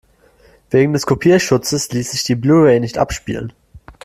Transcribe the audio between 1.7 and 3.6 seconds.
ließ sich die Blu-ray nicht abspielen.